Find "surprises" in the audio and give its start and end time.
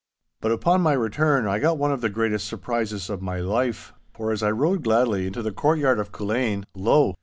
2.47-3.07